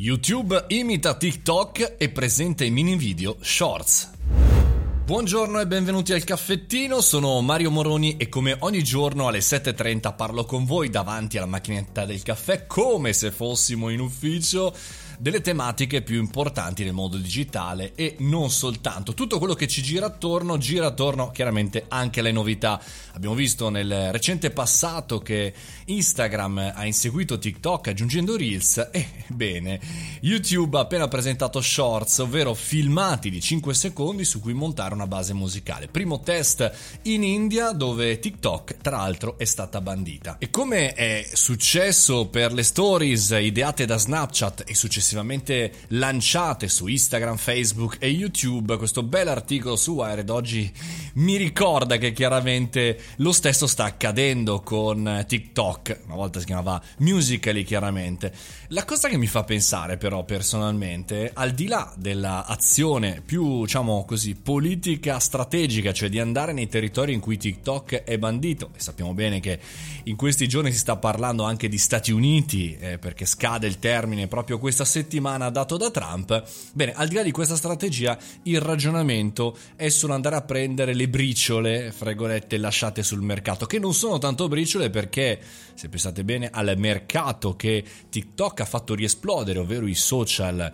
YouTube 0.00 0.66
imita 0.68 1.16
TikTok 1.16 1.96
e 1.98 2.08
presenta 2.10 2.64
i 2.64 2.70
mini 2.70 2.94
video 2.94 3.36
Shorts. 3.40 4.12
Buongiorno 5.04 5.58
e 5.58 5.66
benvenuti 5.66 6.12
al 6.12 6.22
caffettino, 6.22 7.00
sono 7.00 7.40
Mario 7.40 7.72
Moroni 7.72 8.16
e 8.16 8.28
come 8.28 8.54
ogni 8.60 8.84
giorno 8.84 9.26
alle 9.26 9.40
7.30 9.40 10.14
parlo 10.14 10.44
con 10.44 10.64
voi 10.64 10.88
davanti 10.88 11.36
alla 11.36 11.48
macchinetta 11.48 12.04
del 12.04 12.22
caffè 12.22 12.64
come 12.68 13.12
se 13.12 13.32
fossimo 13.32 13.88
in 13.88 13.98
ufficio 13.98 14.72
delle 15.18 15.40
tematiche 15.40 16.02
più 16.02 16.18
importanti 16.18 16.84
nel 16.84 16.92
mondo 16.92 17.16
digitale 17.16 17.92
e 17.96 18.14
non 18.20 18.50
soltanto. 18.50 19.14
Tutto 19.14 19.38
quello 19.38 19.54
che 19.54 19.66
ci 19.66 19.82
gira 19.82 20.06
attorno 20.06 20.58
gira 20.58 20.86
attorno 20.86 21.30
chiaramente 21.32 21.86
anche 21.88 22.20
alle 22.20 22.30
novità. 22.30 22.80
Abbiamo 23.14 23.34
visto 23.34 23.68
nel 23.68 24.12
recente 24.12 24.50
passato 24.50 25.18
che 25.18 25.52
Instagram 25.86 26.72
ha 26.74 26.86
inseguito 26.86 27.38
TikTok 27.38 27.88
aggiungendo 27.88 28.36
Reels 28.36 28.90
e 28.92 29.08
bene, 29.26 29.80
YouTube 30.20 30.78
ha 30.78 30.82
appena 30.82 31.08
presentato 31.08 31.60
Shorts, 31.60 32.18
ovvero 32.18 32.54
filmati 32.54 33.28
di 33.28 33.40
5 33.40 33.74
secondi 33.74 34.24
su 34.24 34.40
cui 34.40 34.52
montare 34.52 34.94
una 34.94 35.08
base 35.08 35.34
musicale. 35.34 35.88
Primo 35.88 36.20
test 36.20 36.70
in 37.02 37.24
India 37.24 37.72
dove 37.72 38.20
TikTok 38.20 38.76
tra 38.76 38.98
l'altro 38.98 39.36
è 39.36 39.44
stata 39.44 39.80
bandita. 39.80 40.36
E 40.38 40.48
come 40.50 40.92
è 40.92 41.28
successo 41.32 42.28
per 42.28 42.52
le 42.52 42.62
stories 42.62 43.36
ideate 43.40 43.84
da 43.84 43.98
Snapchat 43.98 44.62
e 44.64 44.74
successivamente 44.74 45.06
successivamente 45.08 45.72
lanciate 45.88 46.68
su 46.68 46.86
Instagram, 46.86 47.36
Facebook 47.36 47.96
e 47.98 48.08
YouTube. 48.08 48.76
Questo 48.76 49.02
bel 49.02 49.28
articolo 49.28 49.74
su 49.76 49.92
Wired 49.92 50.28
oggi 50.28 50.70
mi 51.14 51.36
ricorda 51.36 51.96
che 51.96 52.12
chiaramente 52.12 53.00
lo 53.16 53.32
stesso 53.32 53.66
sta 53.66 53.84
accadendo 53.84 54.60
con 54.60 55.24
TikTok, 55.26 56.00
una 56.04 56.14
volta 56.14 56.40
si 56.40 56.44
chiamava 56.46 56.80
Musically 56.98 57.64
chiaramente. 57.64 58.32
La 58.68 58.84
cosa 58.84 59.08
che 59.08 59.16
mi 59.16 59.26
fa 59.26 59.44
pensare 59.44 59.96
però 59.96 60.24
personalmente, 60.24 61.30
al 61.32 61.52
di 61.52 61.66
là 61.66 61.90
dell'azione 61.96 63.22
più 63.24 63.62
diciamo 63.62 64.04
così 64.04 64.34
politica 64.34 65.18
strategica, 65.18 65.92
cioè 65.92 66.10
di 66.10 66.20
andare 66.20 66.52
nei 66.52 66.68
territori 66.68 67.14
in 67.14 67.20
cui 67.20 67.38
TikTok 67.38 68.04
è 68.04 68.18
bandito, 68.18 68.70
e 68.76 68.80
sappiamo 68.80 69.14
bene 69.14 69.40
che 69.40 69.58
in 70.04 70.16
questi 70.16 70.46
giorni 70.46 70.70
si 70.70 70.78
sta 70.78 70.96
parlando 70.96 71.44
anche 71.44 71.68
di 71.68 71.78
Stati 71.78 72.12
Uniti 72.12 72.76
eh, 72.78 72.98
perché 72.98 73.24
scade 73.24 73.66
il 73.66 73.78
termine 73.78 74.26
proprio 74.26 74.58
questa 74.58 74.84
settimana 74.84 74.97
settimana 74.98 75.48
dato 75.50 75.76
da 75.76 75.90
Trump. 75.90 76.42
Bene, 76.72 76.92
al 76.92 77.06
di 77.06 77.14
là 77.14 77.22
di 77.22 77.30
questa 77.30 77.54
strategia, 77.54 78.18
il 78.44 78.60
ragionamento 78.60 79.56
è 79.76 79.88
solo 79.88 80.12
andare 80.12 80.34
a 80.34 80.42
prendere 80.42 80.92
le 80.92 81.08
briciole, 81.08 81.92
fregolette, 81.92 82.58
lasciate 82.58 83.04
sul 83.04 83.22
mercato, 83.22 83.66
che 83.66 83.78
non 83.78 83.94
sono 83.94 84.18
tanto 84.18 84.48
briciole 84.48 84.90
perché, 84.90 85.40
se 85.74 85.88
pensate 85.88 86.24
bene, 86.24 86.50
al 86.52 86.74
mercato 86.76 87.54
che 87.54 87.84
TikTok 88.10 88.60
ha 88.60 88.64
fatto 88.64 88.94
riesplodere, 88.94 89.60
ovvero 89.60 89.86
i 89.86 89.94
social 89.94 90.72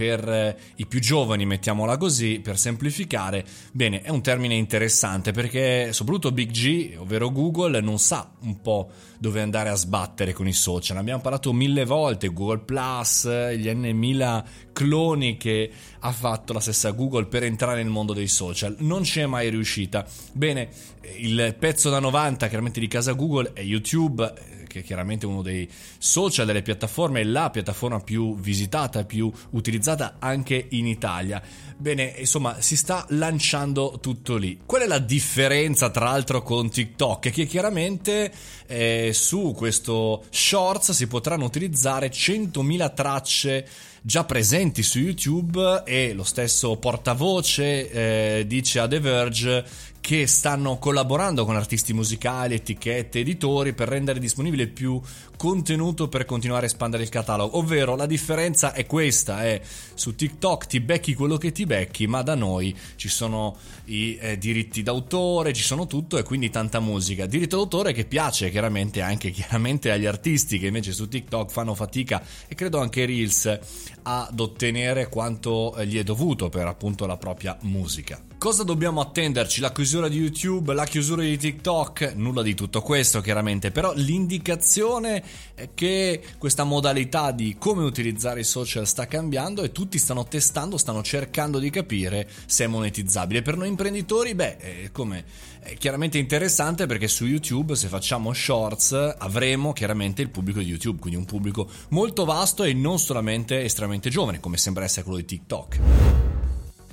per 0.00 0.26
eh, 0.26 0.56
i 0.76 0.86
più 0.86 0.98
giovani, 0.98 1.44
mettiamola 1.44 1.98
così, 1.98 2.40
per 2.40 2.56
semplificare, 2.56 3.44
bene, 3.70 4.00
è 4.00 4.08
un 4.08 4.22
termine 4.22 4.54
interessante 4.54 5.30
perché 5.30 5.92
soprattutto 5.92 6.32
Big 6.32 6.50
G, 6.52 6.94
ovvero 6.96 7.30
Google, 7.30 7.82
non 7.82 7.98
sa 7.98 8.32
un 8.40 8.62
po' 8.62 8.88
dove 9.18 9.42
andare 9.42 9.68
a 9.68 9.74
sbattere 9.74 10.32
con 10.32 10.48
i 10.48 10.54
social. 10.54 10.96
Abbiamo 10.96 11.20
parlato 11.20 11.52
mille 11.52 11.84
volte, 11.84 12.28
Google 12.28 12.60
Plus, 12.60 13.28
gli 13.28 13.68
N1000 13.68 14.44
cloni 14.72 15.36
che 15.36 15.70
ha 15.98 16.12
fatto 16.12 16.54
la 16.54 16.60
stessa 16.60 16.92
Google 16.92 17.26
per 17.26 17.42
entrare 17.42 17.82
nel 17.82 17.92
mondo 17.92 18.14
dei 18.14 18.28
social. 18.28 18.76
Non 18.78 19.04
ci 19.04 19.20
è 19.20 19.26
mai 19.26 19.50
riuscita. 19.50 20.06
Bene, 20.32 20.70
il 21.18 21.54
pezzo 21.58 21.90
da 21.90 21.98
90 21.98 22.48
chiaramente 22.48 22.80
di 22.80 22.88
casa 22.88 23.12
Google 23.12 23.50
è 23.52 23.60
YouTube 23.60 24.32
che 24.70 24.80
è 24.80 24.82
chiaramente 24.84 25.26
uno 25.26 25.42
dei 25.42 25.68
social, 25.98 26.46
delle 26.46 26.62
piattaforme, 26.62 27.24
la 27.24 27.50
piattaforma 27.50 27.98
più 27.98 28.36
visitata, 28.36 29.04
più 29.04 29.30
utilizzata 29.50 30.16
anche 30.20 30.68
in 30.70 30.86
Italia. 30.86 31.42
Bene, 31.76 32.14
insomma, 32.18 32.60
si 32.60 32.76
sta 32.76 33.04
lanciando 33.08 33.98
tutto 34.00 34.36
lì. 34.36 34.60
Qual 34.64 34.82
è 34.82 34.86
la 34.86 35.00
differenza, 35.00 35.90
tra 35.90 36.04
l'altro, 36.04 36.42
con 36.42 36.70
TikTok? 36.70 37.26
È 37.26 37.32
che 37.32 37.46
chiaramente 37.46 38.32
eh, 38.66 39.10
su 39.12 39.52
questo 39.56 40.24
Shorts 40.30 40.92
si 40.92 41.08
potranno 41.08 41.44
utilizzare 41.46 42.10
100.000 42.10 42.94
tracce 42.94 43.66
già 44.02 44.24
presenti 44.24 44.82
su 44.82 44.98
YouTube 44.98 45.82
e 45.84 46.12
lo 46.14 46.24
stesso 46.24 46.76
portavoce 46.76 47.90
eh, 47.90 48.46
dice 48.46 48.78
a 48.78 48.88
The 48.88 49.00
Verge 49.00 49.64
che 50.00 50.26
stanno 50.26 50.78
collaborando 50.78 51.44
con 51.44 51.56
artisti 51.56 51.92
musicali, 51.92 52.54
etichette, 52.54 53.20
editori 53.20 53.74
per 53.74 53.88
rendere 53.88 54.18
disponibile 54.18 54.66
più 54.66 55.00
contenuto 55.36 56.08
per 56.08 56.24
continuare 56.24 56.64
a 56.64 56.68
espandere 56.68 57.02
il 57.02 57.08
catalogo. 57.08 57.58
Ovvero 57.58 57.96
la 57.96 58.06
differenza 58.06 58.72
è 58.72 58.86
questa, 58.86 59.44
è 59.44 59.60
su 59.94 60.14
TikTok 60.14 60.66
ti 60.66 60.80
becchi 60.80 61.14
quello 61.14 61.36
che 61.36 61.52
ti 61.52 61.64
becchi, 61.64 62.06
ma 62.06 62.22
da 62.22 62.34
noi 62.34 62.76
ci 62.96 63.08
sono 63.08 63.56
i 63.86 64.18
eh, 64.20 64.38
diritti 64.38 64.82
d'autore, 64.82 65.52
ci 65.52 65.62
sono 65.62 65.86
tutto 65.86 66.18
e 66.18 66.22
quindi 66.22 66.50
tanta 66.50 66.80
musica. 66.80 67.26
Diritto 67.26 67.56
d'autore 67.56 67.92
che 67.92 68.04
piace 68.04 68.50
chiaramente 68.50 69.02
anche 69.02 69.30
chiaramente 69.32 69.90
agli 69.90 70.06
artisti 70.06 70.58
che 70.58 70.66
invece 70.66 70.92
su 70.92 71.08
TikTok 71.08 71.50
fanno 71.50 71.74
fatica 71.74 72.22
e 72.48 72.54
credo 72.54 72.80
anche 72.80 73.06
Reels 73.06 73.58
ad 74.02 74.38
ottenere 74.38 75.08
quanto 75.08 75.74
gli 75.84 75.98
è 75.98 76.02
dovuto 76.02 76.48
per 76.48 76.66
appunto 76.66 77.06
la 77.06 77.16
propria 77.16 77.56
musica. 77.62 78.29
Cosa 78.40 78.62
dobbiamo 78.62 79.02
attenderci? 79.02 79.60
La 79.60 79.70
chiusura 79.70 80.08
di 80.08 80.16
YouTube, 80.16 80.72
la 80.72 80.86
chiusura 80.86 81.20
di 81.20 81.36
TikTok? 81.36 82.14
Nulla 82.16 82.40
di 82.40 82.54
tutto 82.54 82.80
questo 82.80 83.20
chiaramente, 83.20 83.70
però 83.70 83.92
l'indicazione 83.94 85.22
è 85.54 85.68
che 85.74 86.22
questa 86.38 86.64
modalità 86.64 87.32
di 87.32 87.56
come 87.58 87.84
utilizzare 87.84 88.40
i 88.40 88.44
social 88.44 88.86
sta 88.86 89.06
cambiando 89.06 89.60
e 89.60 89.72
tutti 89.72 89.98
stanno 89.98 90.24
testando, 90.24 90.78
stanno 90.78 91.02
cercando 91.02 91.58
di 91.58 91.68
capire 91.68 92.26
se 92.46 92.64
è 92.64 92.66
monetizzabile. 92.66 93.42
Per 93.42 93.58
noi 93.58 93.68
imprenditori, 93.68 94.34
beh, 94.34 94.56
è 94.56 94.90
come 94.90 95.22
è 95.60 95.74
chiaramente 95.74 96.16
interessante 96.16 96.86
perché 96.86 97.08
su 97.08 97.26
YouTube 97.26 97.76
se 97.76 97.88
facciamo 97.88 98.32
shorts 98.32 99.16
avremo 99.18 99.74
chiaramente 99.74 100.22
il 100.22 100.30
pubblico 100.30 100.60
di 100.60 100.64
YouTube, 100.64 100.98
quindi 100.98 101.18
un 101.18 101.26
pubblico 101.26 101.68
molto 101.90 102.24
vasto 102.24 102.64
e 102.64 102.72
non 102.72 102.98
solamente 102.98 103.62
estremamente 103.64 104.08
giovane, 104.08 104.40
come 104.40 104.56
sembra 104.56 104.84
essere 104.84 105.02
quello 105.02 105.18
di 105.18 105.26
TikTok. 105.26 106.29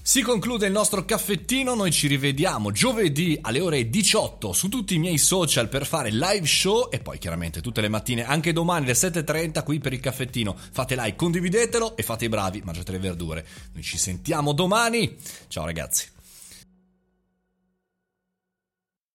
Si 0.07 0.21
conclude 0.21 0.67
il 0.67 0.71
nostro 0.71 1.03
caffettino, 1.03 1.75
noi 1.75 1.91
ci 1.91 2.07
rivediamo 2.07 2.71
giovedì 2.71 3.37
alle 3.41 3.59
ore 3.59 3.89
18 3.89 4.53
su 4.53 4.69
tutti 4.69 4.95
i 4.95 4.99
miei 4.99 5.17
social 5.17 5.67
per 5.67 5.85
fare 5.85 6.11
live 6.11 6.45
show 6.45 6.87
e 6.89 6.99
poi 6.99 7.17
chiaramente 7.17 7.59
tutte 7.59 7.81
le 7.81 7.89
mattine, 7.89 8.25
anche 8.25 8.53
domani 8.53 8.85
alle 8.85 8.93
7.30 8.93 9.65
qui 9.65 9.79
per 9.79 9.91
il 9.91 9.99
caffettino. 9.99 10.55
Fate 10.71 10.95
like, 10.95 11.17
condividetelo 11.17 11.97
e 11.97 12.03
fate 12.03 12.23
i 12.23 12.29
bravi, 12.29 12.61
mangiate 12.63 12.93
le 12.93 12.99
verdure. 12.99 13.45
Noi 13.73 13.83
ci 13.83 13.97
sentiamo 13.97 14.53
domani. 14.53 15.13
Ciao 15.49 15.65
ragazzi. 15.65 16.16